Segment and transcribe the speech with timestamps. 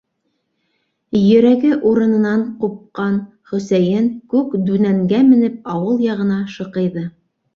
[1.19, 3.19] Йөрәге урынынан ҡупҡан
[3.51, 7.07] Хөсәйен, күк дүнәнгә менеп, ауыл яғына шыҡыйҙы...